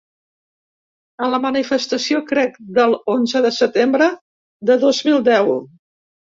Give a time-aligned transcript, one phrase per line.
[1.25, 4.11] A la manifestació, crec, del l’onze de setembre
[4.73, 5.57] de dos mil deu.